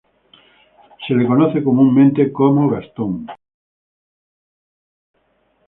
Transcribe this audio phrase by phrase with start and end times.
[1.01, 1.13] Es
[1.63, 3.27] comúnmente conocido como Gaston.